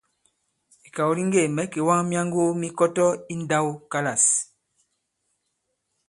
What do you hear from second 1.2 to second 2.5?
ŋgê mɛ̌ kèwaŋ myaŋgo